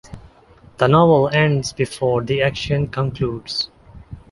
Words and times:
The 0.79 0.87
novel 0.87 1.29
ends 1.29 1.73
before 1.73 2.23
the 2.23 2.41
action 2.41 2.87
concludes. 2.87 3.69